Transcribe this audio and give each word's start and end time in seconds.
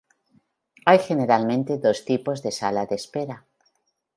Hay 0.83 0.97
generalmente 0.97 1.77
dos 1.77 2.05
tipos 2.05 2.41
de 2.41 2.51
sala 2.59 2.87
de 2.87 2.95
espera. 2.95 3.45